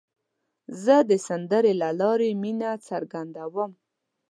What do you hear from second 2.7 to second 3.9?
څرګندوم.